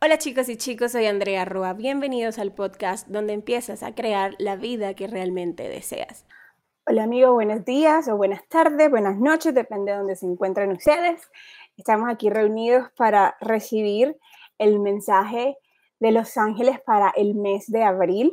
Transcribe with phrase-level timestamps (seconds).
[0.00, 1.72] Hola chicos y chicos, soy Andrea Roa.
[1.72, 6.24] Bienvenidos al podcast donde empiezas a crear la vida que realmente deseas.
[6.86, 11.28] Hola amigos, buenos días o buenas tardes, buenas noches, depende de donde se encuentren ustedes.
[11.76, 14.16] Estamos aquí reunidos para recibir
[14.58, 15.56] el mensaje
[15.98, 18.32] de Los Ángeles para el mes de abril.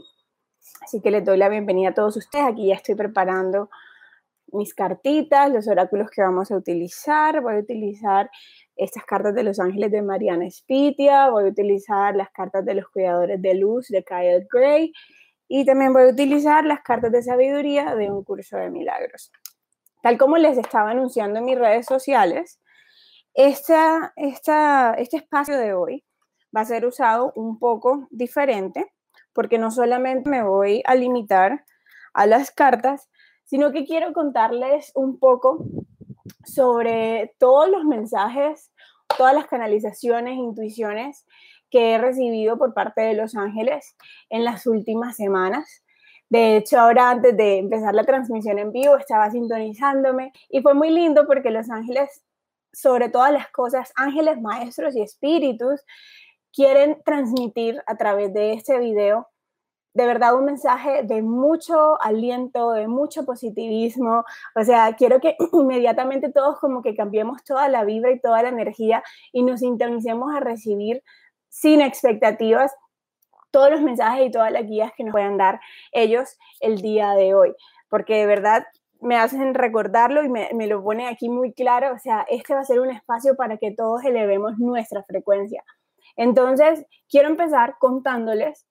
[0.82, 2.46] Así que les doy la bienvenida a todos ustedes.
[2.46, 3.72] Aquí ya estoy preparando
[4.54, 7.42] mis cartitas, los oráculos que vamos a utilizar.
[7.42, 8.30] Voy a utilizar
[8.76, 12.88] estas cartas de los ángeles de Mariana Spitia, voy a utilizar las cartas de los
[12.90, 14.92] cuidadores de luz de Kyle Gray
[15.48, 19.32] y también voy a utilizar las cartas de sabiduría de un curso de milagros.
[20.02, 22.60] Tal como les estaba anunciando en mis redes sociales,
[23.34, 26.04] esta, esta, este espacio de hoy
[26.56, 28.94] va a ser usado un poco diferente
[29.34, 31.66] porque no solamente me voy a limitar
[32.14, 33.10] a las cartas,
[33.44, 35.66] sino que quiero contarles un poco
[36.46, 38.72] sobre todos los mensajes,
[39.18, 41.26] todas las canalizaciones, intuiciones
[41.70, 43.96] que he recibido por parte de los ángeles
[44.30, 45.84] en las últimas semanas.
[46.30, 50.90] De hecho, ahora antes de empezar la transmisión en vivo estaba sintonizándome y fue muy
[50.90, 52.24] lindo porque los ángeles,
[52.74, 55.82] sobre todas las cosas, ángeles, maestros y espíritus,
[56.52, 59.28] quieren transmitir a través de este video
[59.96, 64.26] de verdad un mensaje de mucho aliento, de mucho positivismo.
[64.54, 68.50] O sea, quiero que inmediatamente todos como que cambiemos toda la vibra y toda la
[68.50, 71.02] energía y nos sintonicemos a recibir
[71.48, 72.76] sin expectativas
[73.52, 75.62] todos los mensajes y todas las guías que nos puedan dar
[75.94, 77.56] ellos el día de hoy.
[77.88, 78.66] Porque de verdad
[79.00, 81.94] me hacen recordarlo y me, me lo pone aquí muy claro.
[81.94, 85.64] O sea, este va a ser un espacio para que todos elevemos nuestra frecuencia.
[86.18, 88.66] Entonces, quiero empezar contándoles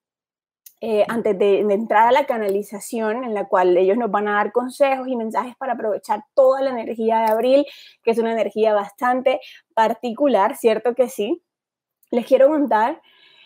[0.86, 4.52] eh, antes de, entrar a la canalización en la cual ellos nos van a dar
[4.52, 7.66] consejos y mensajes para aprovechar toda la energía de abril,
[8.02, 9.40] que es una energía bastante
[9.72, 11.42] particular, ¿cierto que sí?
[12.10, 13.00] Les quiero contar,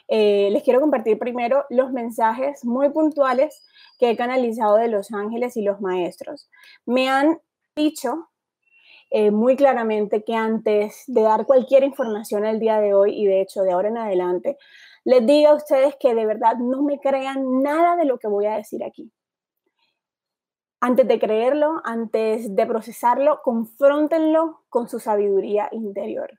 [0.08, 3.64] eh, les quiero compartir primero los mensajes muy puntuales
[4.00, 6.50] que he canalizado de los ángeles y los maestros.
[6.86, 7.38] Me han
[7.76, 8.30] dicho
[9.10, 13.42] eh, muy claramente que antes de dar cualquier información el día de hoy y de
[13.42, 14.58] hecho de ahora en adelante,
[15.08, 18.44] les digo a ustedes que de verdad no me crean nada de lo que voy
[18.44, 19.10] a decir aquí.
[20.82, 26.38] Antes de creerlo, antes de procesarlo, confróntenlo con su sabiduría interior.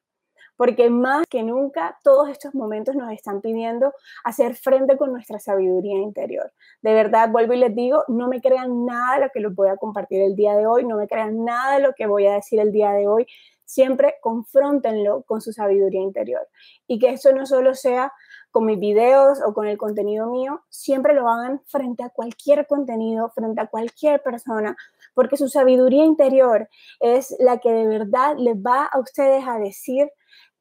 [0.56, 3.92] Porque más que nunca todos estos momentos nos están pidiendo
[4.24, 6.54] hacer frente con nuestra sabiduría interior.
[6.84, 9.70] De verdad, vuelvo y les digo, no me crean nada de lo que les voy
[9.70, 12.34] a compartir el día de hoy, no me crean nada de lo que voy a
[12.34, 13.26] decir el día de hoy.
[13.66, 16.48] Siempre confróntenlo con su sabiduría interior.
[16.86, 18.14] Y que eso no solo sea
[18.52, 23.30] con mis videos o con el contenido mío, siempre lo hagan frente a cualquier contenido,
[23.30, 24.76] frente a cualquier persona,
[25.14, 26.68] porque su sabiduría interior
[27.00, 30.10] es la que de verdad les va a ustedes a decir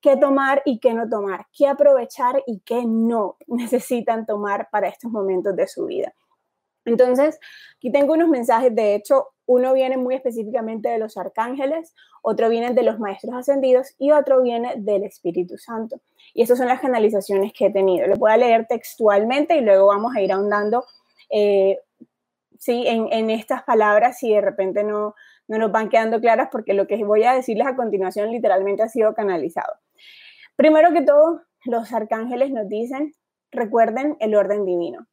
[0.00, 5.10] qué tomar y qué no tomar, qué aprovechar y qué no necesitan tomar para estos
[5.10, 6.12] momentos de su vida.
[6.84, 7.38] Entonces,
[7.76, 12.74] aquí tengo unos mensajes, de hecho, uno viene muy específicamente de los arcángeles, otro viene
[12.74, 16.02] de los maestros ascendidos y otro viene del Espíritu Santo.
[16.34, 18.06] Y esas son las canalizaciones que he tenido.
[18.06, 20.84] Lo voy a leer textualmente y luego vamos a ir ahondando
[21.30, 21.78] eh,
[22.58, 22.84] ¿sí?
[22.86, 25.14] en, estas palabras si de repente no,
[25.48, 28.88] no nos van quedando claras porque lo que voy a decirles a continuación literalmente ha
[28.88, 29.72] sido canalizado.
[30.56, 33.14] Primero que todo, los arcángeles nos dicen,
[33.50, 35.06] recuerden el orden divino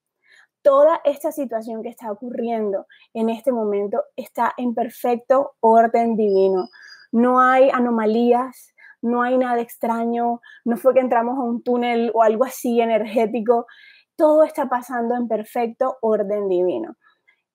[0.66, 6.70] toda esta situación que está ocurriendo en este momento está en perfecto orden divino.
[7.12, 12.24] No hay anomalías, no hay nada extraño, no fue que entramos a un túnel o
[12.24, 13.68] algo así energético.
[14.16, 16.96] Todo está pasando en perfecto orden divino.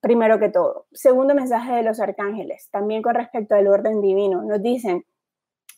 [0.01, 0.87] Primero que todo.
[0.93, 4.45] Segundo mensaje de los arcángeles, también con respecto al orden divino.
[4.45, 5.05] Nos dicen,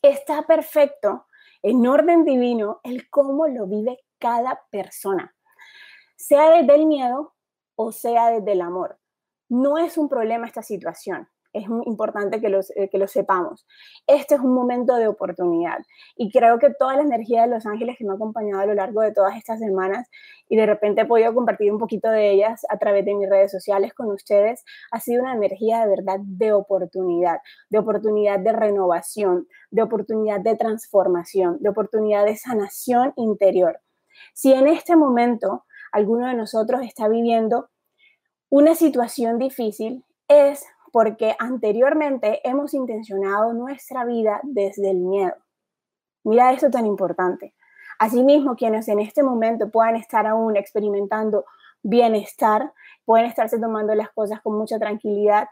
[0.03, 1.25] está perfecto
[1.63, 5.35] en orden divino el cómo lo vive cada persona
[6.23, 7.35] sea desde el miedo
[7.75, 8.99] o sea desde el amor.
[9.49, 11.29] No es un problema esta situación.
[11.53, 13.67] Es importante que, eh, que lo sepamos.
[14.07, 15.81] Este es un momento de oportunidad
[16.17, 18.75] y creo que toda la energía de los ángeles que me ha acompañado a lo
[18.75, 20.09] largo de todas estas semanas
[20.49, 23.51] y de repente he podido compartir un poquito de ellas a través de mis redes
[23.51, 29.47] sociales con ustedes, ha sido una energía de verdad de oportunidad, de oportunidad de renovación,
[29.71, 33.79] de oportunidad de transformación, de oportunidad de sanación interior.
[34.33, 37.69] Si en este momento alguno de nosotros está viviendo
[38.49, 45.35] una situación difícil, es porque anteriormente hemos intencionado nuestra vida desde el miedo.
[46.25, 47.55] Mira esto tan importante.
[47.99, 51.45] Asimismo, quienes en este momento puedan estar aún experimentando
[51.83, 52.73] bienestar,
[53.05, 55.49] pueden estarse tomando las cosas con mucha tranquilidad,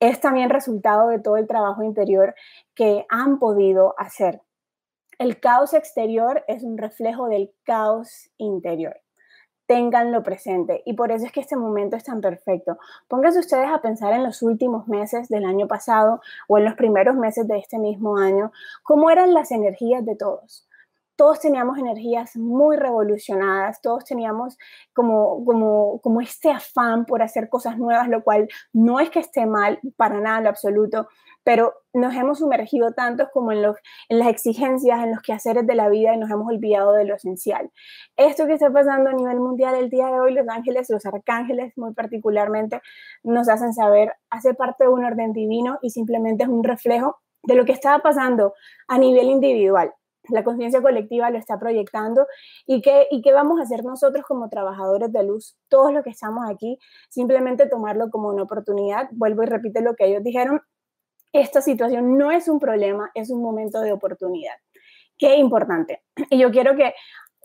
[0.00, 2.34] es también resultado de todo el trabajo interior
[2.74, 4.42] que han podido hacer.
[5.18, 9.00] El caos exterior es un reflejo del caos interior.
[9.68, 12.78] Ténganlo presente y por eso es que este momento es tan perfecto.
[13.06, 17.14] Pónganse ustedes a pensar en los últimos meses del año pasado o en los primeros
[17.14, 18.50] meses de este mismo año,
[18.82, 20.67] cómo eran las energías de todos
[21.18, 24.56] todos teníamos energías muy revolucionadas, todos teníamos
[24.92, 30.20] como, este afán por hacer cosas nuevas, lo cual no es que esté mal para
[30.20, 31.08] nada lo absoluto,
[31.42, 33.64] pero nos hemos sumergido tanto como en,
[34.08, 37.16] en las exigencias, en los quehaceres de la vida y nos hemos olvidado de lo
[37.16, 37.68] esencial.
[38.16, 41.76] Esto que está pasando a nivel mundial el día de hoy, los ángeles, los arcángeles
[41.76, 42.80] muy particularmente,
[43.24, 47.56] nos hacen saber, hace parte de un orden divino y simplemente es un reflejo de
[47.56, 48.54] lo que estaba pasando
[48.86, 49.92] a nivel individual
[50.28, 52.26] la conciencia colectiva lo está proyectando
[52.66, 56.10] y qué, y qué vamos a hacer nosotros como trabajadores de luz, todos los que
[56.10, 56.78] estamos aquí,
[57.08, 59.08] simplemente tomarlo como una oportunidad.
[59.12, 60.60] Vuelvo y repito lo que ellos dijeron,
[61.32, 64.54] esta situación no es un problema, es un momento de oportunidad.
[65.16, 66.02] Qué importante.
[66.30, 66.94] Y yo quiero que,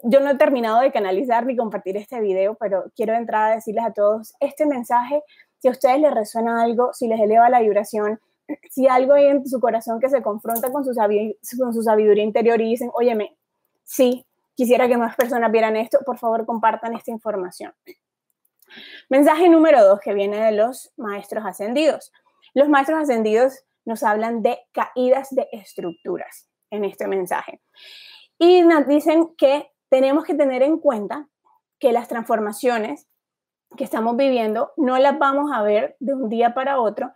[0.04, 3.86] yo no he terminado de canalizar ni compartir este video, pero quiero entrar a decirles
[3.86, 5.24] a todos este mensaje,
[5.60, 8.20] si a ustedes les resuena algo, si les eleva la vibración,
[8.70, 10.94] si algo hay en su corazón que se confronta con su,
[11.58, 13.38] con su sabiduría interior y dicen, óyeme,
[13.84, 14.26] sí,
[14.56, 17.74] quisiera que más personas vieran esto, por favor compartan esta información.
[19.10, 22.12] Mensaje número dos que viene de los maestros ascendidos.
[22.54, 27.62] Los maestros ascendidos nos hablan de caídas de estructuras en este mensaje.
[28.38, 31.28] Y nos dicen que tenemos que tener en cuenta
[31.80, 33.08] que las transformaciones
[33.78, 37.12] que estamos viviendo no las vamos a ver de un día para otro,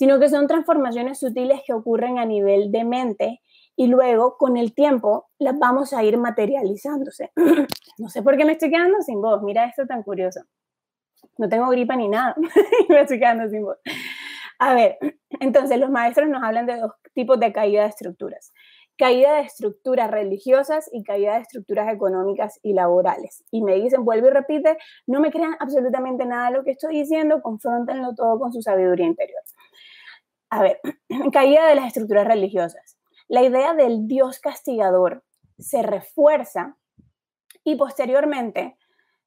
[0.00, 3.42] sino que son transformaciones sutiles que ocurren a nivel de mente
[3.76, 7.32] y luego con el tiempo las vamos a ir materializándose.
[7.98, 10.40] no sé por qué me estoy quedando sin voz, mira esto tan curioso.
[11.36, 12.34] No tengo gripa ni nada,
[12.88, 13.76] me estoy quedando sin voz.
[14.58, 14.96] A ver,
[15.38, 18.54] entonces los maestros nos hablan de dos tipos de caída de estructuras.
[18.96, 23.44] Caída de estructuras religiosas y caída de estructuras económicas y laborales.
[23.50, 26.96] Y me dicen, vuelve y repite, no me crean absolutamente nada de lo que estoy
[26.96, 29.42] diciendo, confrontenlo todo con su sabiduría interior.
[30.50, 30.80] A ver,
[31.32, 32.98] caída de las estructuras religiosas.
[33.28, 35.24] La idea del Dios castigador
[35.58, 36.76] se refuerza
[37.64, 38.76] y posteriormente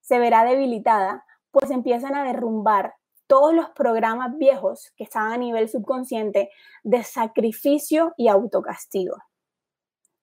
[0.01, 2.95] se verá debilitada, pues empiezan a derrumbar
[3.27, 6.49] todos los programas viejos que estaban a nivel subconsciente
[6.83, 9.15] de sacrificio y autocastigo.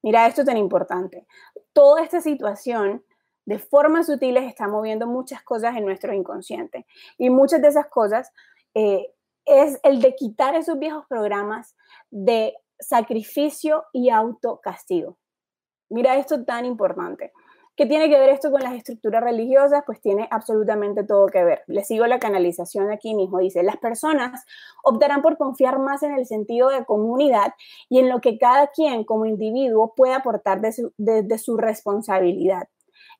[0.03, 1.27] Mira esto tan importante.
[1.73, 3.05] Toda esta situación
[3.47, 6.87] de formas sutiles está moviendo muchas cosas en nuestro inconsciente
[7.17, 8.31] y muchas de esas cosas
[8.75, 9.13] eh,
[9.45, 11.75] es el de quitar esos viejos programas
[12.11, 15.19] de sacrificio y autocastigo.
[15.89, 17.33] Mira esto tan importante.
[17.77, 19.83] ¿Qué tiene que ver esto con las estructuras religiosas?
[19.87, 21.63] Pues tiene absolutamente todo que ver.
[21.67, 23.39] Les sigo la canalización aquí mismo.
[23.39, 24.45] Dice, las personas
[24.85, 27.55] optarán por confiar más en el sentido de comunidad
[27.89, 32.69] y en lo que cada quien como individuo puede aportar de su responsabilidad.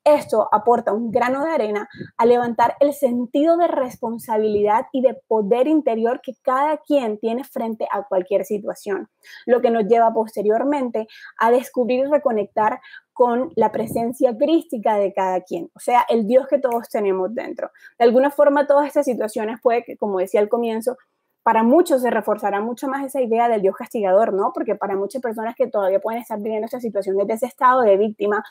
[0.05, 5.69] Esto aporta un grano de arena a levantar el sentido de responsabilidad y de poder
[5.69, 9.09] interior que cada quien tiene frente a cualquier situación,
[9.45, 11.07] lo que nos lleva posteriormente
[11.39, 12.81] a descubrir y reconectar
[13.13, 17.71] con la presencia crística de cada quien, o sea, el Dios que todos tenemos dentro.
[17.99, 20.97] De alguna forma, todas estas situaciones puede que, como decía al comienzo,
[21.43, 24.53] para muchos se reforzará mucho más esa idea del Dios castigador, ¿no?
[24.55, 27.97] Porque para muchas personas que todavía pueden estar viviendo esta situación desde ese estado de
[27.97, 28.45] víctima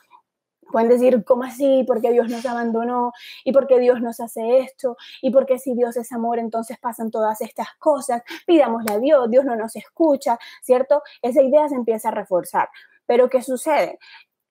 [0.71, 1.83] Pueden decir, ¿cómo así?
[1.85, 3.11] ¿Por qué Dios nos abandonó?
[3.43, 4.97] ¿Y por qué Dios nos hace esto?
[5.21, 8.21] ¿Y por qué si Dios es amor, entonces pasan todas estas cosas?
[8.45, 11.01] Pidámosle a Dios, Dios no nos escucha, ¿cierto?
[11.21, 12.69] Esa idea se empieza a reforzar.
[13.05, 13.97] Pero ¿qué sucede?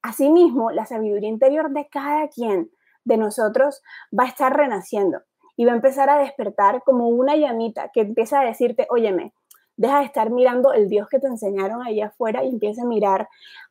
[0.02, 2.70] Asimismo, la sabiduría interior de cada quien
[3.04, 3.82] de nosotros
[4.16, 5.22] va a estar renaciendo
[5.56, 9.32] y va a empezar a despertar como una llamita que empieza a decirte, óyeme,
[9.78, 13.28] deja de estar mirando el Dios que te enseñaron allá afuera y empieza a mirar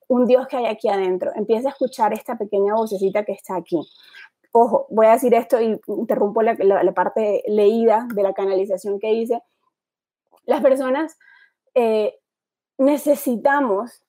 [0.07, 1.31] un Dios que hay aquí adentro.
[1.35, 3.79] Empieza a escuchar esta pequeña vocecita que está aquí.
[4.53, 9.43] Ojo, voy a decir esto y interrumpo la, parte leída de la canalización que hice.
[10.45, 11.19] Las personas
[11.75, 12.17] eh,
[12.77, 14.01] necesitamos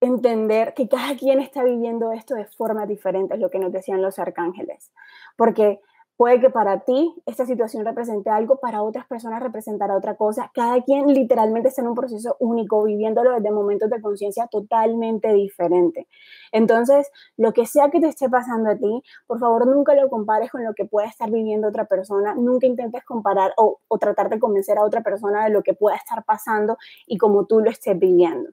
[0.00, 4.00] entender que cada quien está viviendo esto de forma diferente, es lo que nos decían
[4.00, 4.92] los arcángeles.
[5.36, 5.80] Porque
[6.20, 10.50] Puede que para ti esta situación represente algo, para otras personas representará otra cosa.
[10.52, 16.08] Cada quien literalmente está en un proceso único, viviéndolo desde momentos de conciencia totalmente diferente.
[16.52, 20.50] Entonces, lo que sea que te esté pasando a ti, por favor nunca lo compares
[20.50, 22.34] con lo que pueda estar viviendo otra persona.
[22.34, 25.96] Nunca intentes comparar o, o tratar de convencer a otra persona de lo que pueda
[25.96, 28.50] estar pasando y como tú lo estés viviendo.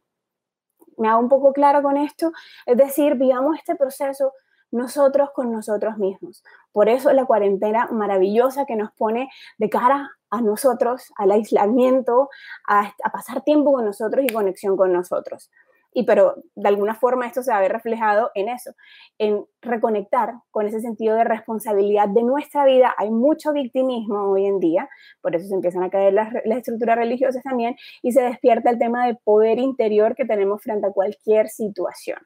[0.96, 2.32] ¿Me hago un poco claro con esto?
[2.66, 4.32] Es decir, vivamos este proceso
[4.72, 6.44] nosotros con nosotros mismos.
[6.72, 12.30] Por eso la cuarentena maravillosa que nos pone de cara a nosotros, al aislamiento,
[12.68, 15.50] a, pasar tiempo con nosotros y conexión con nosotros.
[15.94, 18.72] y pero de alguna forma esto se va a ver reflejado en eso,
[19.18, 22.94] en reconectar con ese sentido de responsabilidad de nuestra vida.
[22.98, 24.90] Hay mucho victimismo hoy en día,
[25.22, 28.78] por eso se empiezan a caer las, las estructuras religiosas también y se despierta el
[28.78, 32.20] tema de poder interior que tenemos frente a cualquier situación.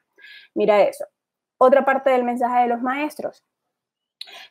[0.54, 1.06] Mira eso.
[1.64, 3.44] Otra parte del mensaje de los maestros.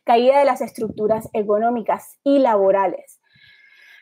[0.06, 3.20] Caída de las estructuras económicas y laborales.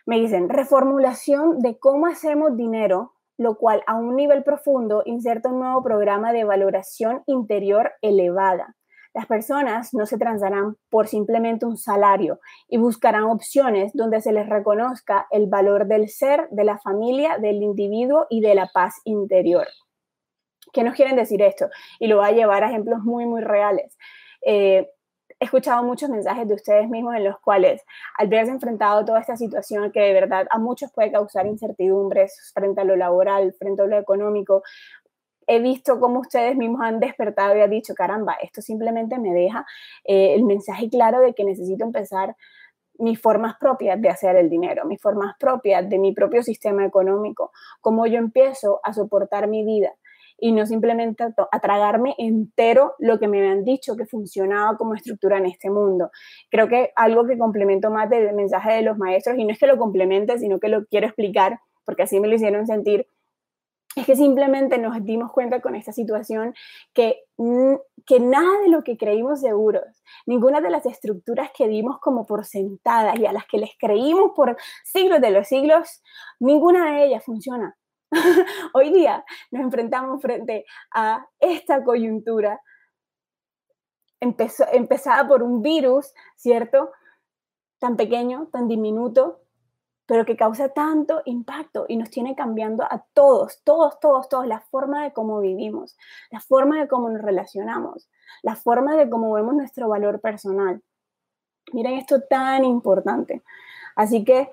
[0.05, 5.61] Me dicen, reformulación de cómo hacemos dinero lo cual a un nivel profundo inserta un
[5.61, 8.75] nuevo programa de valoración interior elevada.
[9.15, 14.47] Las personas no se transarán por simplemente un salario y buscarán opciones donde se les
[14.47, 19.65] reconozca el valor del ser, de la familia, del individuo y de la paz interior.
[20.73, 21.69] ¿Qué nos quieren decir esto?
[21.99, 23.97] Y lo va a llevar a ejemplos muy, muy reales.
[24.41, 24.89] Eh,
[25.39, 27.81] he escuchado muchos mensajes de ustedes mismos en los cuales,
[28.17, 32.51] al verse enfrentado a toda esta situación que de verdad a muchos puede causar incertidumbres
[32.53, 34.63] frente a lo laboral, frente a lo económico,
[35.47, 39.65] he visto cómo ustedes mismos han despertado y han dicho, caramba, esto simplemente me deja
[40.03, 42.35] eh, el mensaje claro de que necesito empezar
[42.99, 47.51] mis formas propias de hacer el dinero, mis formas propias de mi propio sistema económico,
[47.79, 49.91] cómo yo empiezo a soportar mi vida
[50.41, 55.37] y no simplemente a, tragarme entero lo que me han dicho que funcionaba como estructura
[55.37, 56.09] en este mundo.
[56.49, 59.67] Creo que algo que complemento más del mensaje de los maestros, y no es que
[59.67, 63.07] lo complemente, sino que lo quiero explicar, porque así me lo hicieron sentir,
[63.95, 66.53] es que simplemente nos dimos cuenta con esta situación
[66.93, 67.23] que,
[68.05, 69.83] que nada de lo que creímos seguros,
[70.25, 74.31] ninguna de las estructuras que dimos como por sentadas y a las que les creímos
[74.35, 76.01] por siglos de los siglos,
[76.39, 77.78] ninguna de ellas funciona.
[78.73, 82.59] Hoy día nos enfrentamos frente a esta coyuntura
[84.19, 86.91] empezó, empezada por un virus, ¿cierto?
[87.79, 89.41] Tan pequeño, tan diminuto,
[90.05, 94.59] pero que causa tanto impacto y nos tiene cambiando a todos, todos, todos, todos, la
[94.59, 95.97] forma de cómo vivimos,
[96.31, 98.09] la forma de cómo nos relacionamos,
[98.41, 100.81] la forma de cómo vemos nuestro valor personal.
[101.71, 103.43] Miren esto tan importante.
[103.95, 104.51] Así que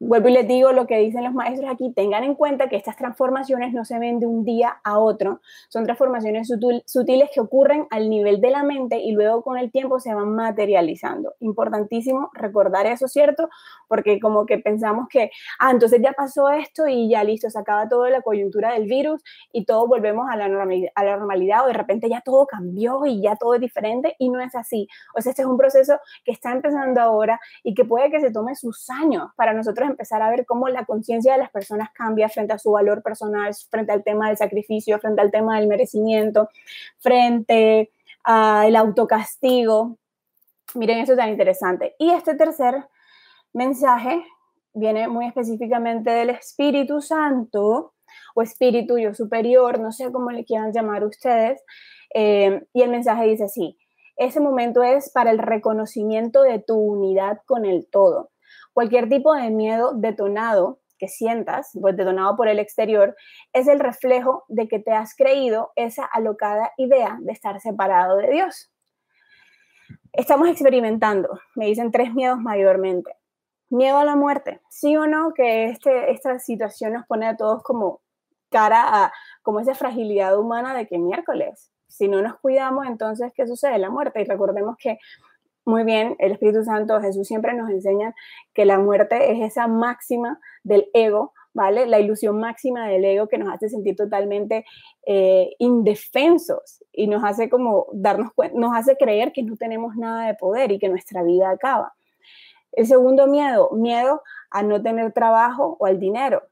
[0.00, 2.96] vuelvo y les digo lo que dicen los maestros aquí, tengan en cuenta que estas
[2.96, 6.48] transformaciones no se ven de un día a otro, son transformaciones
[6.86, 10.34] sutiles que ocurren al nivel de la mente y luego con el tiempo se van
[10.34, 11.34] materializando.
[11.40, 13.48] Importantísimo recordar eso, ¿cierto?
[13.88, 17.88] Porque como que pensamos que, ah, entonces ya pasó esto y ya listo, se acaba
[17.88, 21.66] toda la coyuntura del virus y todos volvemos a la, normalidad, a la normalidad o
[21.68, 24.88] de repente ya todo cambió y ya todo es diferente y no es así.
[25.14, 28.30] O sea, este es un proceso que está empezando ahora y que puede que se
[28.30, 32.28] tome sus años para nosotros empezar a ver cómo la conciencia de las personas cambia
[32.28, 36.48] frente a su valor personal, frente al tema del sacrificio, frente al tema del merecimiento,
[36.98, 37.90] frente
[38.24, 39.96] al autocastigo.
[40.74, 41.94] Miren, esto es tan interesante.
[41.98, 42.84] Y este tercer
[43.52, 44.24] mensaje
[44.74, 47.94] viene muy específicamente del Espíritu Santo
[48.34, 51.62] o Espíritu yo superior, no sé cómo le quieran llamar ustedes.
[52.14, 53.76] Eh, y el mensaje dice así,
[54.16, 58.30] ese momento es para el reconocimiento de tu unidad con el todo.
[58.72, 63.14] Cualquier tipo de miedo detonado que sientas, pues detonado por el exterior,
[63.52, 68.30] es el reflejo de que te has creído esa alocada idea de estar separado de
[68.30, 68.72] Dios.
[70.12, 73.17] Estamos experimentando, me dicen tres miedos mayormente.
[73.70, 77.62] Miedo a la muerte, sí o no, que este, esta situación nos pone a todos
[77.62, 78.00] como
[78.50, 83.46] cara a como esa fragilidad humana de que miércoles, si no nos cuidamos, entonces, ¿qué
[83.46, 83.78] sucede?
[83.78, 84.20] La muerte.
[84.20, 84.98] Y recordemos que
[85.68, 88.14] muy bien, el Espíritu Santo, Jesús siempre nos enseña
[88.54, 91.84] que la muerte es esa máxima del ego, ¿vale?
[91.84, 94.64] La ilusión máxima del ego que nos hace sentir totalmente
[95.04, 100.34] eh, indefensos y nos hace como darnos nos hace creer que no tenemos nada de
[100.36, 101.92] poder y que nuestra vida acaba.
[102.72, 106.42] El segundo miedo, miedo a no tener trabajo o al dinero.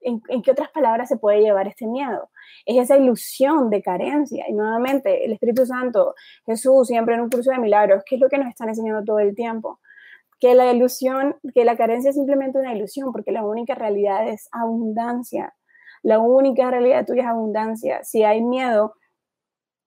[0.00, 2.30] ¿En, qué otras palabras se puede llevar este miedo?
[2.66, 4.44] Es esa ilusión de carencia.
[4.48, 6.14] Y nuevamente, el Espíritu Santo,
[6.44, 9.20] Jesús, siempre en un curso de milagros, ¿qué es lo que nos están enseñando todo
[9.20, 9.78] el tiempo?
[10.40, 14.48] Que la ilusión, que la carencia es simplemente una ilusión, porque la única realidad es
[14.50, 15.54] abundancia.
[16.02, 18.02] La única realidad tuya es abundancia.
[18.02, 18.94] Si hay miedo,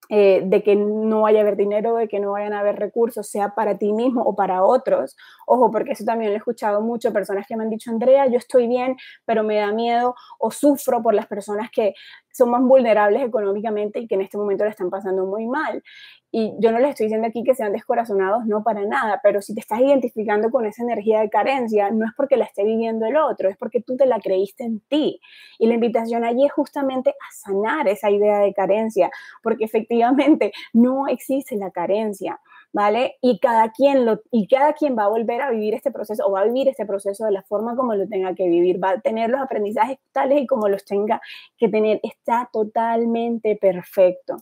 [0.08, 3.28] eh, de que no vaya a haber dinero, de que no vayan a haber recursos,
[3.28, 5.16] sea para ti mismo o para otros.
[5.46, 8.38] Ojo, porque eso también lo he escuchado mucho, personas que me han dicho, Andrea, yo
[8.38, 11.94] estoy bien, pero me da miedo o sufro por las personas que
[12.36, 15.82] son más vulnerables económicamente y que en este momento le están pasando muy mal.
[16.30, 19.54] Y yo no les estoy diciendo aquí que sean descorazonados, no para nada, pero si
[19.54, 23.16] te estás identificando con esa energía de carencia, no es porque la esté viviendo el
[23.16, 25.20] otro, es porque tú te la creíste en ti.
[25.58, 29.10] Y la invitación allí es justamente a sanar esa idea de carencia,
[29.42, 32.38] porque efectivamente no existe la carencia.
[32.76, 33.16] ¿Vale?
[33.22, 36.40] Y cada, quien y cada quien va a volver a vivir este proceso o va
[36.40, 39.30] a vivir este proceso de la forma como lo tenga que vivir, va a tener
[39.30, 41.22] los aprendizajes tales y como los tenga
[41.56, 42.00] que tener.
[42.02, 44.36] Está totalmente perfecto.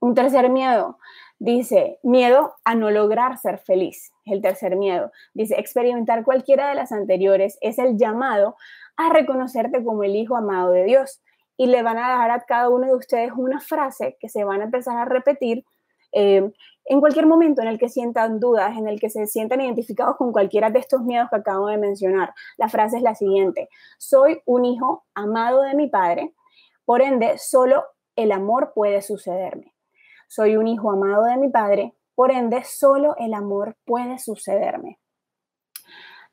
[0.00, 0.98] Un tercer miedo,
[1.38, 4.10] dice, miedo a no lograr ser feliz.
[4.24, 8.56] El tercer miedo, dice, experimentar cualquiera de las anteriores es el llamado
[8.96, 11.22] a reconocerte como el hijo amado de Dios.
[11.56, 14.62] Y le van a dar a cada uno de ustedes una frase que se van
[14.62, 15.64] a empezar a repetir
[16.12, 16.50] eh,
[16.84, 20.32] en cualquier momento en el que sientan dudas, en el que se sientan identificados con
[20.32, 24.64] cualquiera de estos miedos que acabo de mencionar, la frase es la siguiente, soy un
[24.64, 26.34] hijo amado de mi padre,
[26.84, 27.84] por ende, solo
[28.16, 29.74] el amor puede sucederme.
[30.26, 34.98] Soy un hijo amado de mi padre, por ende, solo el amor puede sucederme.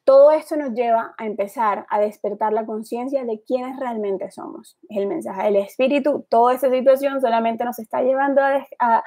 [0.04, 4.78] Todo esto nos lleva a empezar a despertar la conciencia de quiénes realmente somos.
[4.88, 6.26] Es el mensaje del espíritu.
[6.30, 8.42] Toda esta situación solamente nos está llevando
[8.80, 9.04] a,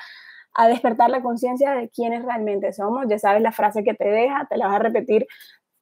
[0.54, 3.06] a despertar la conciencia de quiénes realmente somos.
[3.08, 5.26] Ya sabes la frase que te deja, te la vas a repetir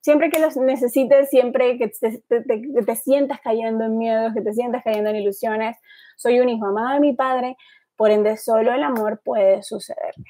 [0.01, 5.11] siempre que los necesites, siempre que te, sientas cayendo en miedos, que te sientas cayendo
[5.11, 5.77] en ilusiones.
[6.17, 7.57] Soy un hijo amado de mi padre,
[7.97, 10.25] por ende solo el amor puede sucederme.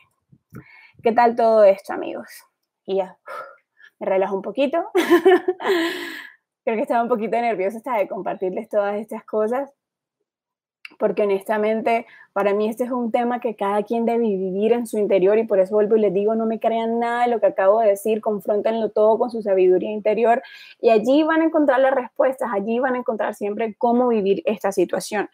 [1.02, 2.28] ¿Qué tal todo esto, amigos?
[2.86, 3.18] Y ya,
[4.00, 4.90] me relajo un poquito.
[6.64, 9.72] Creo que estaba un poquito nerviosa hasta de compartirles todas estas cosas,
[10.98, 14.96] porque honestamente para mí este es un tema que cada quien debe vivir en su
[14.96, 17.46] interior y por eso vuelvo y les digo, no me crean nada de lo que
[17.46, 20.40] acabo de decir, confrontenlo todo con su sabiduría interior
[20.80, 24.70] y allí van a encontrar las respuestas, allí van a encontrar siempre cómo vivir esta
[24.70, 25.28] situación.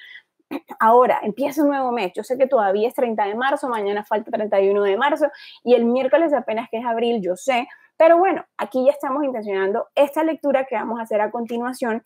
[0.79, 2.13] Ahora, empieza un nuevo mes.
[2.15, 5.27] Yo sé que todavía es 30 de marzo, mañana falta 31 de marzo
[5.63, 7.69] y el miércoles apenas que es abril, yo sé.
[7.97, 12.03] Pero bueno, aquí ya estamos intencionando esta lectura que vamos a hacer a continuación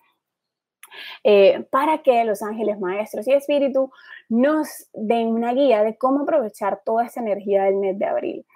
[1.25, 3.91] eh, para que los ángeles maestros y espíritu
[4.29, 8.47] nos den una guía de cómo aprovechar toda esta energía del mes de abril.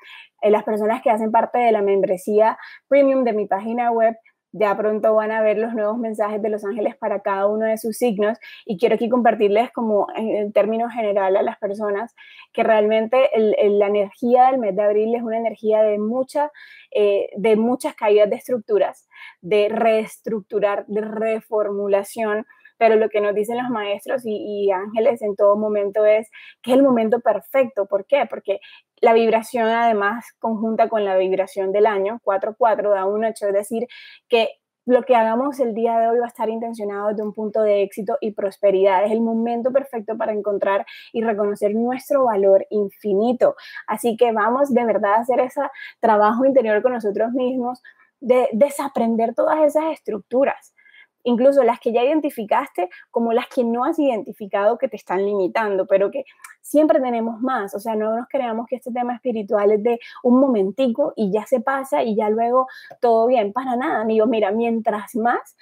[0.43, 2.59] Eh, las personas que hacen parte de la membresía
[2.89, 4.17] premium de mi página web
[4.53, 7.79] ya pronto van a ver los nuevos mensajes de los ángeles para cada uno de
[7.79, 8.39] sus signos.
[8.65, 12.15] Y quiero aquí compartirles como en, términos generales a las personas
[12.53, 16.53] que realmente la energía del mes de abril es una energía de, mucha,
[16.91, 19.09] eh, de muchas caídas de estructuras,
[19.41, 22.47] de reestructurar, de reformulación,
[22.83, 26.29] pero lo que nos dicen los maestros y, ángeles en todo momento es
[26.63, 27.87] que es el momento perfecto.
[27.87, 28.27] ¿Por qué?
[28.29, 28.59] Porque
[29.01, 33.87] la vibración además conjunta con la vibración del año, 4-4 da un 8, es decir,
[34.29, 34.49] que
[34.85, 37.83] lo que hagamos el día de hoy va a estar intencionado desde un punto de
[37.83, 39.05] éxito y prosperidad.
[39.05, 43.55] Es el momento perfecto para encontrar y reconocer nuestro valor infinito.
[43.87, 45.61] Así que vamos de verdad a hacer ese
[46.01, 47.81] trabajo interior con nosotros mismos,
[48.19, 50.75] de desaprender todas esas estructuras
[51.25, 55.87] incluso las que ya identificaste como las que no has identificado que te están limitando,
[55.87, 56.25] pero que
[56.61, 60.41] siempre tenemos más, o sea, no nos creamos que este tema espiritual es de un
[60.41, 62.67] momentico y ya se pasa y ya luego
[63.01, 65.57] todo bien, para nada, amigo, mira, mientras más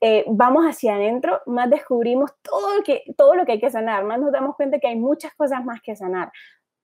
[0.00, 4.04] eh, vamos hacia adentro, más descubrimos todo lo, que, todo lo que hay que sanar,
[4.04, 6.30] más nos damos cuenta que hay muchas cosas más que sanar.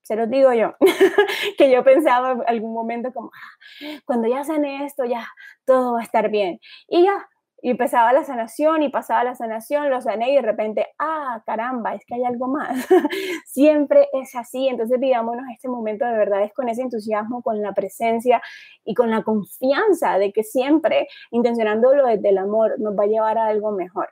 [0.03, 0.75] Se los digo yo,
[1.59, 5.27] que yo pensaba en algún momento como, ah, cuando ya sane esto, ya
[5.65, 6.61] todo va a estar bien.
[6.89, 7.27] Y ya,
[7.65, 11.95] y empezaba la sanación y pasaba la sanación, lo sané y de repente, ah, caramba,
[11.95, 12.87] es que hay algo más.
[13.47, 17.73] Siempre es así, entonces vivámonos este momento de verdad es con ese entusiasmo, con la
[17.73, 18.43] presencia
[18.85, 23.39] y con la confianza de que siempre intencionándolo desde el amor nos va a llevar
[23.39, 24.11] a algo mejor.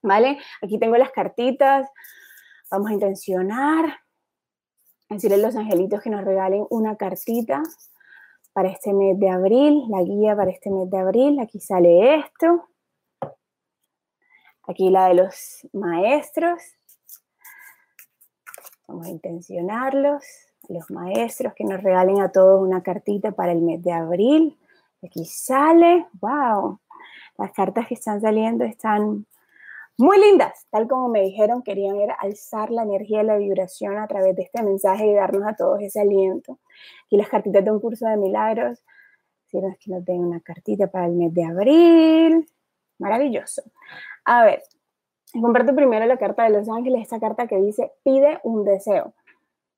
[0.00, 0.38] ¿Vale?
[0.62, 1.88] Aquí tengo las cartitas,
[2.70, 3.98] vamos a intencionar,
[5.08, 7.64] decirle a los angelitos que nos regalen una cartita
[8.60, 11.40] para este mes de abril, la guía para este mes de abril.
[11.40, 12.68] Aquí sale esto.
[14.68, 16.60] Aquí la de los maestros.
[18.86, 20.22] Vamos a intencionarlos.
[20.68, 24.58] Los maestros que nos regalen a todos una cartita para el mes de abril.
[25.02, 26.06] Aquí sale.
[26.20, 26.80] ¡Wow!
[27.38, 29.24] Las cartas que están saliendo están
[30.00, 34.06] muy lindas, tal como me dijeron, querían era alzar la energía y la vibración a
[34.06, 36.58] través de este mensaje y darnos a todos ese aliento.
[37.10, 38.82] Y las cartitas de un curso de milagros,
[39.52, 42.46] es que nos den una cartita para el mes de abril,
[42.98, 43.62] maravilloso.
[44.24, 44.62] A ver,
[45.32, 49.14] comparto primero la carta de los ángeles, esta carta que dice, pide un deseo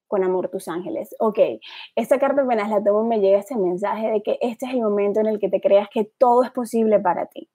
[0.06, 1.16] con amor tus ángeles.
[1.18, 1.38] Ok,
[1.96, 5.20] esta carta apenas la tomo me llega este mensaje de que este es el momento
[5.20, 7.48] en el que te creas que todo es posible para ti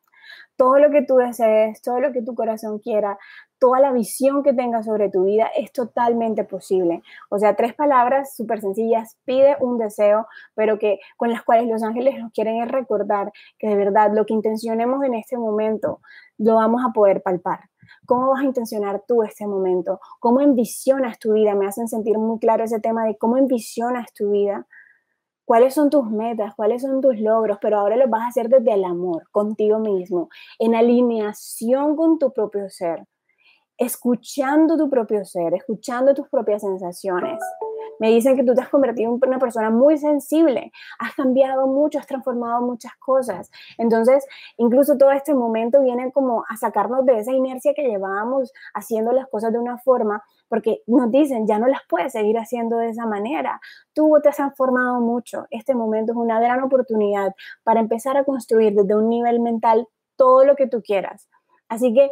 [0.58, 3.18] todo lo que tú desees, todo lo que tu corazón quiera,
[3.60, 7.02] toda la visión que tengas sobre tu vida es totalmente posible.
[7.30, 11.84] O sea, tres palabras súper sencillas, pide un deseo, pero que con las cuales los
[11.84, 16.02] ángeles nos quieren recordar que de verdad lo que intencionemos en este momento
[16.38, 17.62] lo vamos a poder palpar.
[18.06, 20.00] ¿Cómo vas a intencionar tú este momento?
[20.20, 21.56] ¿Cómo envisionas tu vida?
[21.56, 24.68] Me hacen sentir muy claro ese tema de cómo envisionas tu vida
[25.48, 28.74] cuáles son tus metas, cuáles son tus logros, pero ahora lo vas a hacer desde
[28.74, 30.28] el amor, contigo mismo,
[30.60, 33.08] en alineación con tu propio ser,
[33.78, 37.40] escuchando tu propio ser, escuchando tus propias sensaciones.
[38.00, 41.98] Me dicen que tú te has convertido en una persona muy sensible, has cambiado mucho,
[41.98, 43.50] has transformado muchas cosas.
[43.78, 44.26] Entonces,
[44.58, 49.28] incluso todo este momento viene como a sacarnos de esa inercia que llevábamos haciendo las
[49.30, 53.06] cosas de una forma porque nos dicen, ya no las puedes seguir haciendo de esa
[53.06, 53.60] manera.
[53.94, 55.46] Tú te has transformado mucho.
[55.50, 57.34] Este momento es una gran oportunidad
[57.64, 61.30] para empezar a construir desde un nivel mental todo lo que tú quieras.
[61.70, 62.10] Así que,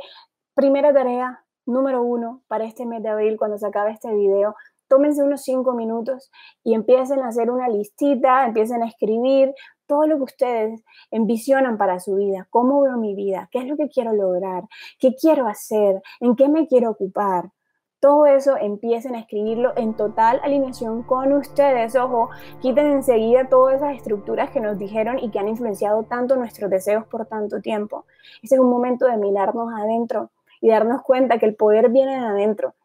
[0.53, 4.55] primera tarea, número uno, para este mes de abril, cuando se acabe este video,
[4.87, 6.31] tómense unos cinco minutos
[6.63, 9.53] y empiecen a hacer una listita, empiecen a escribir
[9.87, 13.77] todo lo que ustedes envisionan para su vida, cómo veo mi vida, qué es lo
[13.77, 14.63] que quiero lograr,
[14.99, 17.51] qué quiero hacer, en qué me quiero ocupar
[17.99, 21.95] todo eso empiecen a escribirlo en total alineación con ustedes.
[21.95, 22.29] Ojo,
[22.61, 27.07] quiten enseguida todas esas estructuras que nos dijeron y que han influenciado tanto nuestros deseos
[27.07, 28.05] por tanto tiempo.
[28.43, 30.31] Este es un momento de mirarnos adentro
[30.61, 32.75] y darnos cuenta que el poder viene de adentro.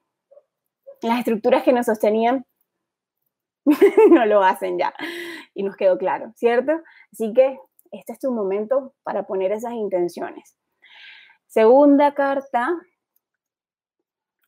[1.02, 2.44] Las estructuras que nos sostenían
[4.10, 4.94] no lo hacen ya.
[5.54, 6.72] Y nos quedó claro, ¿cierto?
[7.12, 7.58] Así que
[7.90, 10.56] este es tu momento para poner esas intenciones.
[11.46, 12.70] Segunda carta,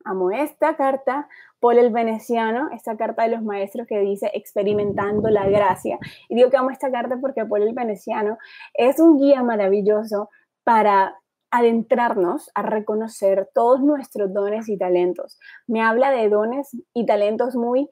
[0.04, 1.28] amo esta carta,
[1.60, 5.98] Paul el Veneciano, esta carta de los maestros que dice experimentando la gracia.
[6.28, 8.38] Y digo que amo esta carta porque Paul el Veneciano
[8.74, 10.30] es un guía maravilloso
[10.64, 11.16] para
[11.50, 15.38] adentrarnos a reconocer todos nuestros dones y talentos.
[15.66, 17.88] Me habla de dones y talentos muy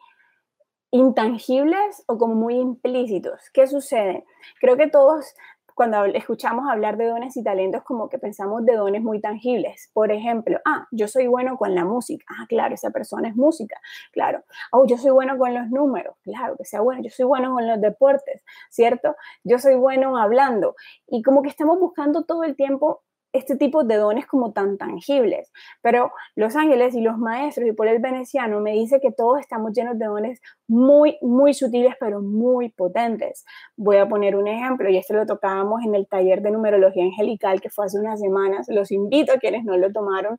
[0.90, 3.40] intangibles o como muy implícitos.
[3.52, 4.24] ¿Qué sucede?
[4.60, 5.34] Creo que todos
[5.74, 9.90] cuando escuchamos hablar de dones y talentos, como que pensamos de dones muy tangibles.
[9.92, 12.24] Por ejemplo, ah, yo soy bueno con la música.
[12.28, 13.80] Ah, claro, esa persona es música.
[14.12, 14.44] Claro.
[14.72, 16.16] Oh, yo soy bueno con los números.
[16.22, 17.02] Claro, que sea bueno.
[17.02, 19.16] Yo soy bueno con los deportes, ¿cierto?
[19.44, 20.74] Yo soy bueno hablando.
[21.06, 25.50] Y como que estamos buscando todo el tiempo este tipo de dones como tan tangibles.
[25.82, 29.72] Pero los ángeles y los maestros y por el veneciano me dice que todos estamos
[29.72, 33.44] llenos de dones muy, muy sutiles, pero muy potentes.
[33.76, 37.60] Voy a poner un ejemplo, y esto lo tocábamos en el taller de numerología angelical
[37.60, 38.66] que fue hace unas semanas.
[38.68, 40.38] Los invito a quienes no lo tomaron.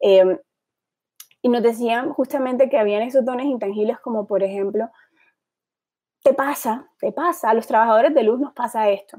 [0.00, 0.38] Em,
[1.42, 4.90] y nos decían justamente que habían esos dones intangibles como por ejemplo,
[6.22, 9.18] te pasa, te pasa, a los trabajadores de luz nos pasa esto.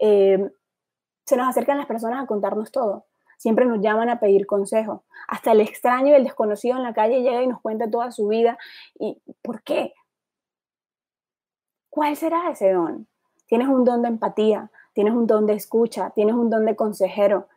[0.00, 0.38] Eh,
[1.26, 3.06] se nos acercan las personas a contarnos todo.
[3.36, 5.04] Siempre nos llaman a pedir consejo.
[5.28, 8.28] Hasta el extraño y el desconocido en la calle llega y nos cuenta toda su
[8.28, 8.58] vida.
[8.98, 9.92] ¿Y por qué?
[11.90, 13.08] ¿Cuál será ese don?
[13.46, 17.48] Tienes un don de empatía, tienes un don de escucha, tienes un don de consejero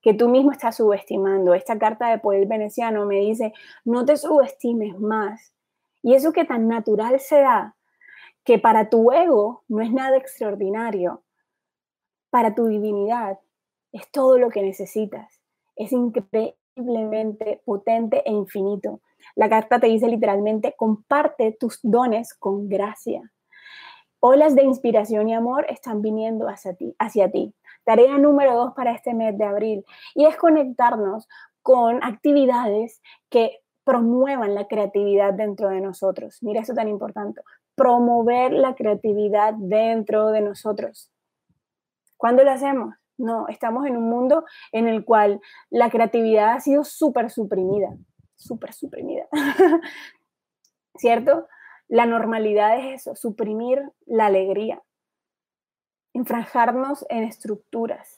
[0.00, 1.54] que tú mismo estás subestimando.
[1.54, 3.52] Esta carta de Poder Veneciano me dice,
[3.84, 5.52] no te subestimes más.
[6.02, 7.76] Y eso que tan natural se da,
[8.44, 11.22] que para tu ego no es nada extraordinario,
[12.30, 13.38] para tu divinidad
[13.92, 15.40] es todo lo que necesitas.
[15.76, 19.00] Es increíblemente potente e infinito.
[19.34, 23.32] La carta te dice literalmente, comparte tus dones con gracia.
[24.20, 26.94] Olas de inspiración y amor están viniendo hacia ti.
[26.98, 27.54] Hacia ti.
[27.84, 31.28] Tarea número dos para este mes de abril y es conectarnos
[31.62, 36.38] con actividades que promuevan la creatividad dentro de nosotros.
[36.42, 37.40] Mira eso tan importante,
[37.74, 41.10] promover la creatividad dentro de nosotros.
[42.18, 42.94] ¿Cuándo lo hacemos?
[43.16, 47.96] No, estamos en un mundo en el cual la creatividad ha sido súper suprimida,
[48.36, 49.26] súper suprimida.
[50.96, 51.48] ¿Cierto?
[51.88, 54.82] La normalidad es eso, suprimir la alegría,
[56.12, 58.17] enfranjarnos en estructuras,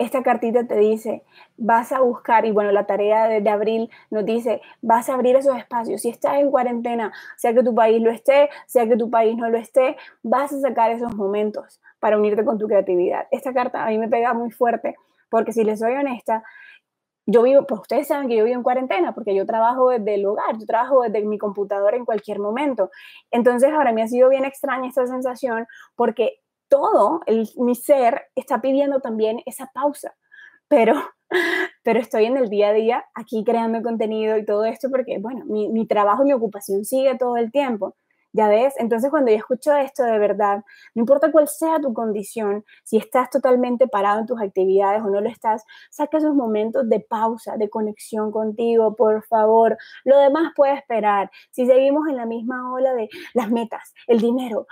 [0.00, 1.22] esta cartita te dice,
[1.58, 5.54] vas a buscar, y bueno, la tarea de, abril nos dice, vas a abrir esos
[5.58, 6.00] espacios.
[6.00, 9.50] Si estás en cuarentena, sea que tu país lo esté, sea que tu país no
[9.50, 13.26] lo esté, vas a sacar esos momentos para unirte con tu creatividad.
[13.30, 14.96] Esta carta a mí me pega muy fuerte,
[15.28, 16.44] porque si les soy honesta,
[17.26, 20.24] yo vivo, pues ustedes saben que yo vivo en cuarentena, porque yo trabajo desde el
[20.24, 22.90] hogar, yo trabajo desde mi computadora en cualquier momento.
[23.30, 28.62] Entonces ahora me ha sido bien extraña esta sensación, porque todo el, mi ser está
[28.62, 30.14] pidiendo también esa pausa,
[30.68, 30.94] pero,
[31.84, 35.44] pero estoy en el día a día aquí creando contenido y todo esto porque, bueno,
[35.44, 37.96] mi, trabajo, mi ocupación sigue todo el tiempo.
[38.32, 40.64] Ya ves, entonces cuando yo escucho esto de verdad,
[40.94, 45.20] no importa cuál sea tu condición, si estás totalmente parado en tus actividades o no
[45.20, 49.76] lo estás, saca esos momentos de pausa, de conexión contigo, por favor.
[50.04, 51.30] Lo demás puede esperar.
[51.50, 54.66] Si seguimos en la misma ola de las metas, el dinero,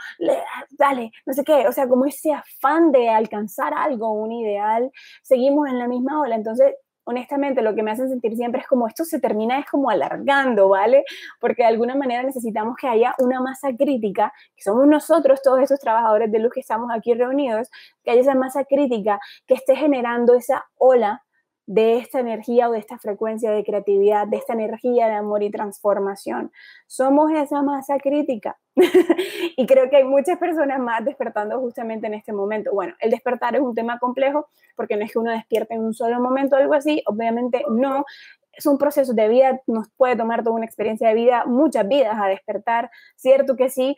[0.71, 4.91] dale, no sé qué, o sea, como ese afán de alcanzar algo, un ideal,
[5.23, 6.35] seguimos en la misma ola.
[6.37, 6.75] Entonces,
[7.09, 10.69] honestamente lo que me hacen sentir siempre es como esto se termina es como alargando,
[10.69, 11.05] ¿vale?
[11.41, 15.81] Porque de alguna manera necesitamos que haya una masa crítica, que somos nosotros, todos esos
[15.81, 17.71] trabajadores de luz que estamos aquí reunidos,
[18.05, 21.25] que haya esa masa crítica que esté generando esa ola
[21.69, 25.51] de esta energía o de esta frecuencia de creatividad, de esta energía de amor y
[25.51, 26.51] transformación.
[26.87, 28.59] Somos esa masa crítica.
[29.57, 32.71] y creo que hay muchas personas más despertando justamente en este momento.
[32.73, 35.93] Bueno, el despertar es un tema complejo porque no es que uno despierte en un
[35.93, 38.07] solo momento o algo así, obviamente no.
[38.51, 42.17] Es un proceso de vida, nos puede tomar toda una experiencia de vida, muchas vidas
[42.19, 43.95] a despertar, cierto que sí,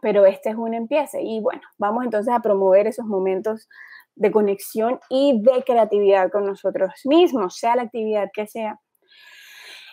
[0.00, 1.20] pero este es un empiece.
[1.20, 3.68] Y bueno, vamos entonces a promover esos momentos
[4.18, 8.80] de conexión y de creatividad con nosotros mismos, sea la actividad que sea.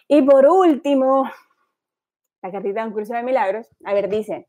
[0.08, 1.30] Y por último,
[2.42, 4.48] la cartita de un curso de milagros, a ver, dice,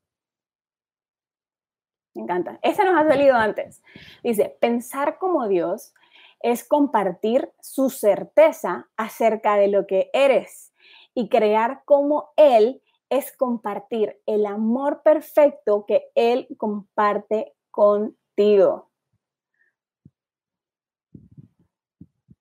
[2.14, 3.82] me encanta, esta nos ha salido antes,
[4.22, 5.94] dice, pensar como Dios
[6.40, 10.72] es compartir su certeza acerca de lo que eres
[11.14, 18.85] y crear como Él es compartir el amor perfecto que Él comparte contigo.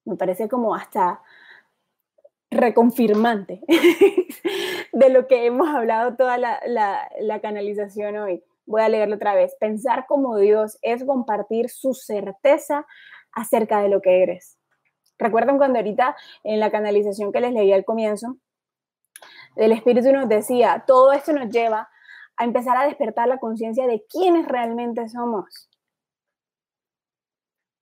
[0.05, 1.21] Me parece como hasta
[2.51, 3.61] reconfirmante
[4.93, 8.43] de lo que hemos hablado toda la, canalización hoy.
[8.65, 9.55] Voy a leerlo otra vez.
[9.59, 12.85] Pensar como Dios es compartir su certeza
[13.33, 14.57] acerca de lo que eres.
[15.17, 18.37] ¿Recuerdan cuando ahorita en la canalización que les leí al comienzo,
[19.55, 21.89] el Espíritu nos decía, todo esto nos lleva
[22.37, 25.69] a empezar a despertar la conciencia de quiénes realmente somos.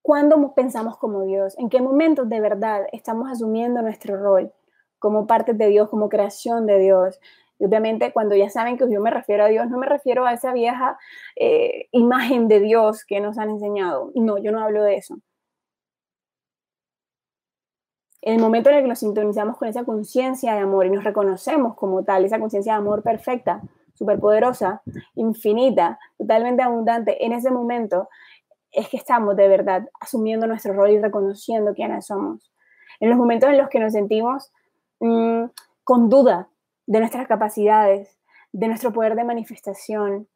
[0.04, 1.58] ¿Cuándo pensamos como Dios?
[1.58, 4.52] ¿En qué momentos de verdad estamos asumiendo nuestro rol
[5.00, 7.22] como parte de Dios, como creación de Dios?
[7.58, 10.34] Y obviamente cuando ya saben que yo me refiero a Dios, no me refiero a
[10.34, 11.00] esa vieja
[11.38, 14.12] eh, imagen de Dios que nos han enseñado.
[14.14, 15.20] No, yo no hablo de eso.
[18.22, 21.76] El momento en el que nos sintonizamos con esa conciencia de amor y nos reconocemos
[21.76, 23.62] como tal, esa conciencia de amor perfecta,
[23.94, 24.82] superpoderosa,
[25.16, 28.10] infinita, totalmente abundante, en ese momento
[28.74, 32.52] es que estamos de verdad asumiendo nuestro rol y reconociendo quiénes somos.
[33.00, 34.52] En los momentos en los que nos sentimos
[35.00, 35.46] mm,
[35.84, 36.50] con duda
[36.88, 38.20] de nuestras capacidades,
[38.52, 40.28] de nuestro poder de manifestación,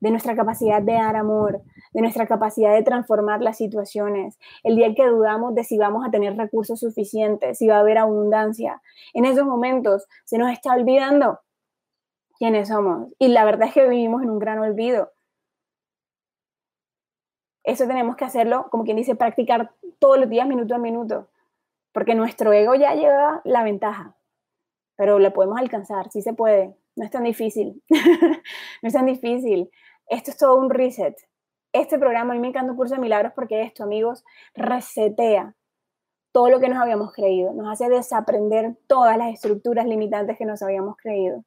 [0.00, 4.86] de nuestra capacidad de dar amor, de nuestra capacidad de transformar las situaciones, el día
[4.86, 8.80] en que dudamos de si vamos a tener recursos suficientes, si va a haber abundancia,
[9.12, 11.40] en esos momentos se nos está olvidando
[12.38, 13.12] quiénes somos.
[13.18, 15.10] Y la verdad es que vivimos en un gran olvido
[17.68, 21.28] eso tenemos que hacerlo, como quien dice, practicar todos los días, minuto a minuto,
[21.92, 24.16] porque nuestro ego ya lleva la ventaja,
[24.96, 29.70] pero lo podemos alcanzar, sí se puede, no es tan difícil, no es tan difícil.
[30.06, 31.14] Esto es todo un reset.
[31.74, 35.54] Este programa, a mí me encanta un curso de milagros porque esto, amigos, resetea
[36.32, 40.62] todo lo que nos habíamos creído, nos hace desaprender todas las estructuras limitantes que nos
[40.62, 41.44] habíamos creído.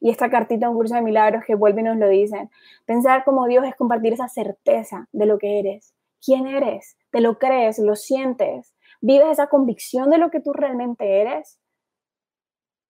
[0.00, 2.50] Y esta cartita, un curso de milagros que vuelve y nos lo dicen.
[2.86, 5.94] Pensar como Dios es compartir esa certeza de lo que eres.
[6.24, 6.96] ¿Quién eres?
[7.10, 7.78] ¿Te lo crees?
[7.78, 8.74] ¿Lo sientes?
[9.00, 11.60] ¿Vives esa convicción de lo que tú realmente eres?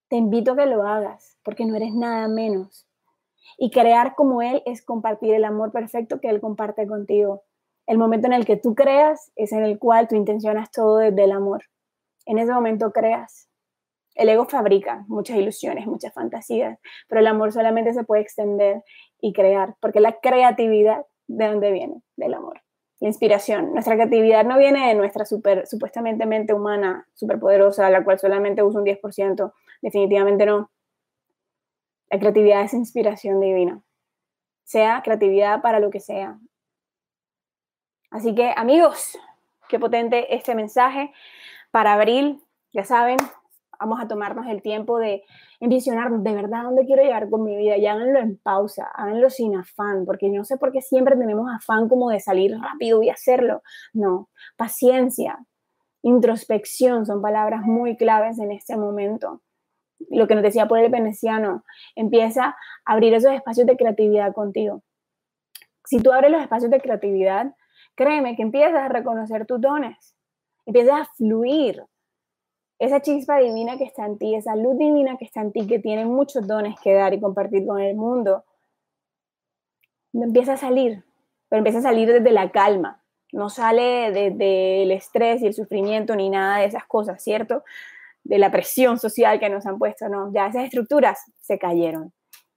[0.08, 2.86] Te invito a que lo hagas, porque no eres nada menos.
[3.58, 7.42] Y crear como Él es compartir el amor perfecto que Él comparte contigo.
[7.86, 11.24] El momento en el que tú creas es en el cual tú intencionas todo desde
[11.24, 11.64] el amor.
[12.26, 13.48] En ese momento creas.
[14.14, 18.82] El ego fabrica muchas ilusiones, muchas fantasías, pero el amor solamente se puede extender
[19.20, 22.02] y crear, porque la creatividad, ¿de dónde viene?
[22.16, 22.62] Del amor.
[23.00, 23.72] La inspiración.
[23.72, 28.80] Nuestra creatividad no viene de nuestra super, supuestamente mente humana superpoderosa, la cual solamente usa
[28.80, 29.52] un 10%.
[29.82, 30.70] Definitivamente no.
[32.08, 33.82] La creatividad es inspiración divina.
[34.62, 36.38] Sea creatividad para lo que sea.
[38.10, 39.18] Así que, amigos,
[39.68, 41.12] qué potente este mensaje
[41.72, 42.40] para abril.
[42.72, 43.16] Ya saben,
[43.78, 45.24] vamos a tomarnos el tiempo de
[45.60, 49.56] envisionar de verdad dónde quiero llegar con mi vida y háganlo en pausa, háganlo sin
[49.56, 53.62] afán, porque no sé por qué siempre tenemos afán como de salir rápido y hacerlo.
[53.92, 55.38] No, paciencia,
[56.02, 59.42] introspección son palabras muy claves en este momento.
[60.10, 64.82] Lo que nos decía por el veneciano, empieza a abrir esos espacios de creatividad contigo.
[65.86, 67.54] Si tú abres los espacios de creatividad,
[67.94, 70.14] créeme que empiezas a reconocer tus dones,
[70.66, 71.84] empiezas a fluir
[72.84, 75.78] esa chispa divina que está en ti, esa luz divina que está en ti, que
[75.78, 78.44] tiene muchos dones que dar y compartir con el mundo,
[80.12, 81.04] empieza a salir,
[81.48, 86.14] pero empieza a salir desde la calma, no sale desde el estrés y el sufrimiento
[86.14, 87.64] ni nada de esas cosas, ¿cierto?
[88.22, 92.12] De la presión social que nos han puesto, no, ya esas estructuras se cayeron,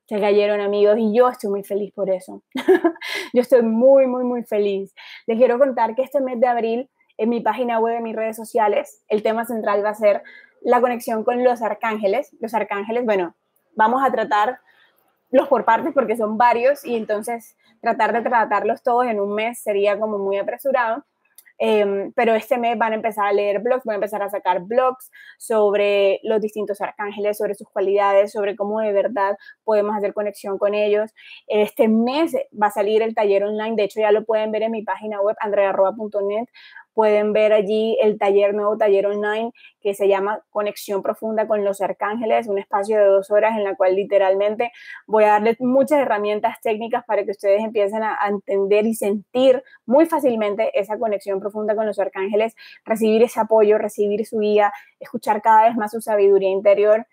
[0.08, 2.44] se cayeron amigos y yo estoy muy feliz por eso.
[3.34, 4.94] yo estoy muy, muy, muy feliz.
[5.26, 8.36] Les quiero contar que este mes de abril en mi página web, en mis redes
[8.36, 10.24] sociales, el tema central va a ser
[10.62, 12.36] la conexión con los arcángeles.
[12.40, 13.36] Los arcángeles, bueno,
[13.76, 14.60] vamos a tratar
[15.32, 19.60] los por partes porque son varios y entonces tratar de tratarlos todos en un mes
[19.60, 21.06] sería como muy apresurado.
[21.60, 24.62] Em, pero este mes van a empezar a leer blogs, van a empezar a sacar
[24.62, 30.60] blogs sobre los distintos arcángeles, sobre sus cualidades, sobre cómo de verdad podemos hacer conexión
[30.60, 31.12] con ellos.
[31.48, 34.72] Este mes va a salir el taller online, de hecho ya lo pueden ver en
[34.72, 36.46] mi página web, andrearroba.net
[36.98, 41.80] pueden ver allí el taller, nuevo taller online que se llama Conexión Profunda con los
[41.80, 44.72] Arcángeles, un espacio de dos horas en la cual literalmente
[45.06, 50.08] voy a darles muchas herramientas técnicas para que ustedes empiecen a, entender y sentir muy
[50.08, 55.68] fácilmente esa conexión profunda con los arcángeles, recibir ese apoyo, recibir su guía, escuchar cada
[55.68, 57.06] vez más su sabiduría interior.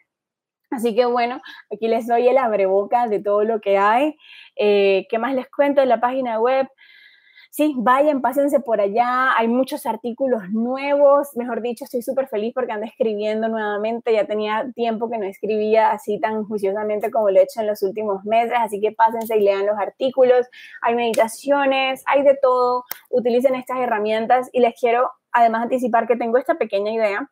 [0.71, 4.17] Así que bueno, aquí les doy el abreboca de todo lo que hay.
[4.57, 6.69] Eh, ¿Qué más les cuento en la página web?
[7.55, 12.73] Sí, vayan, pásense por allá, hay muchos artículos nuevos, mejor dicho, estoy súper feliz porque
[12.73, 17.45] ando escribiendo nuevamente, ya tenía tiempo que no escribía así tan juiciosamente como lo he
[17.45, 20.49] hecho en los últimos meses, así que pásense y lean los artículos,
[20.83, 26.39] hay meditaciones, hay de todo, utilicen estas herramientas y les quiero además anticipar que tengo
[26.39, 27.31] esta pequeña idea,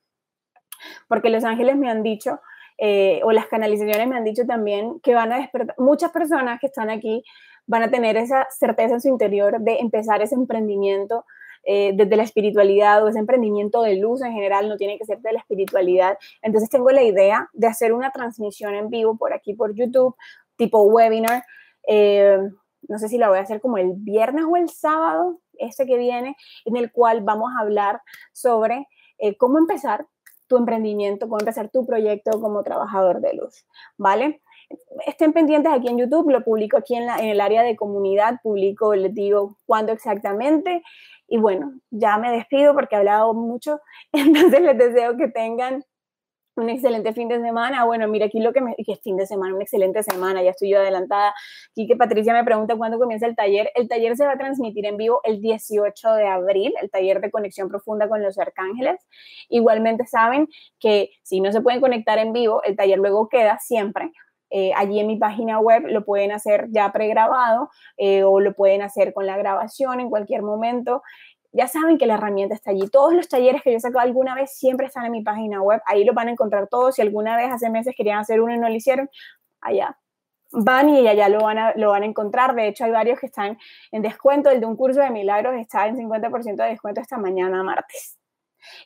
[1.09, 2.39] porque los ángeles me han dicho,
[2.79, 6.69] eh, o las canalizaciones me han dicho también que van a despertar, muchas personas que
[6.69, 7.25] están aquí
[7.67, 11.25] van a tener esa certeza en su interior de empezar ese emprendimiento
[11.65, 15.21] eh, desde la espiritualidad o ese emprendimiento de luz en general, no tiene que ser
[15.21, 16.19] de la espiritualidad.
[16.43, 20.17] Entonces tengo la idea de hacer una transmisión en vivo por aquí, por YouTube,
[20.57, 21.45] tipo webinar.
[21.87, 22.39] Eh,
[22.89, 25.97] no sé si la voy a hacer como el viernes o el sábado, este que
[25.97, 28.01] viene, en el cual vamos a hablar
[28.33, 30.07] sobre eh, cómo empezar
[30.49, 33.65] tu emprendimiento, cómo empezar tu proyecto como trabajador de luz,
[33.97, 34.42] ¿vale?
[35.07, 39.15] Estén pendientes aquí en YouTube, lo publico aquí en, el área de comunidad, publico, les
[39.15, 40.83] digo cuándo exactamente.
[41.29, 43.81] Y bueno, ya me despido porque he hablado mucho,
[44.13, 45.85] entonces les deseo que tengan
[46.55, 47.85] un excelente fin de semana.
[47.87, 48.75] Bueno, mira aquí lo que me...
[48.77, 51.33] que es fin de semana, una excelente semana, ya estoy yo adelantada.
[51.71, 53.71] Aquí que Patricia me pregunta cuándo comienza el taller.
[53.75, 57.31] El taller se va a transmitir en vivo el 18 de abril, el taller de
[57.31, 59.01] conexión profunda con los arcángeles.
[59.49, 64.13] Igualmente saben que si no se pueden conectar en vivo, el taller luego queda siempre
[64.55, 68.83] eh, allí en mi página web lo pueden hacer ya pregrabado eh, o lo pueden
[68.83, 71.03] hacer con la grabación en cualquier momento.
[71.53, 72.87] Ya saben que la herramienta está allí.
[72.89, 75.81] Todos los talleres que yo he sacado alguna vez siempre están en mi página web.
[75.87, 76.97] Ahí lo van a encontrar todos.
[76.97, 79.09] Si alguna vez hace meses querían hacer uno y no lo hicieron,
[79.61, 79.97] allá
[80.53, 82.55] van y allá lo van, a, lo van a encontrar.
[82.55, 83.59] De hecho, hay varios que están
[83.91, 84.51] en descuento.
[84.51, 88.19] El de un curso de milagros está en 50% de descuento esta mañana, martes.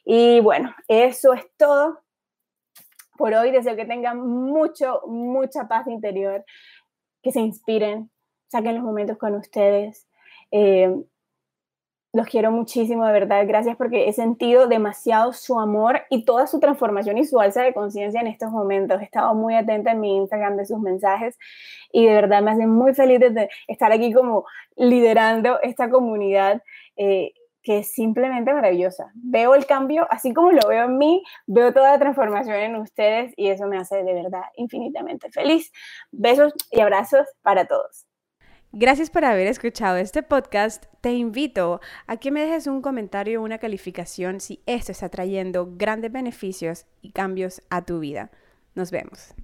[0.05, 2.06] Y bueno, eso es todo
[3.17, 3.51] por hoy.
[3.51, 6.45] Deseo que tengan mucho, mucha paz interior,
[7.23, 8.11] que se inspiren,
[8.49, 10.07] saquen los momentos con ustedes.
[10.51, 10.95] Eh,
[12.17, 13.45] los quiero muchísimo, de verdad.
[13.47, 17.75] Gracias porque he sentido demasiado su amor y toda su transformación y su alza de
[17.75, 19.03] conciencia en estos momentos.
[19.03, 21.39] He estado muy atenta en mi Instagram de sus mensajes
[21.93, 26.63] y de verdad me hace muy feliz de estar aquí como liderando esta comunidad.
[26.97, 27.35] Eh,
[27.67, 29.11] que es simplemente maravillosa.
[29.15, 33.33] Veo el cambio, así como lo veo en mí, veo toda la transformación en ustedes
[33.37, 35.73] y eso me hace de verdad infinitamente feliz.
[36.13, 38.07] Besos y abrazos para todos.
[38.71, 40.85] Gracias por haber escuchado este podcast.
[41.01, 45.69] Te invito a que me dejes un comentario o una calificación si esto está trayendo
[45.77, 48.31] grandes beneficios y cambios a tu vida.
[48.77, 49.35] Nos vemos.